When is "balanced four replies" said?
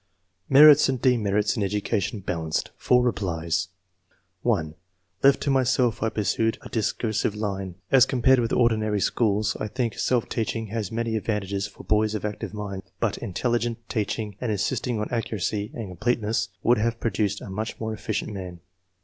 2.21-3.67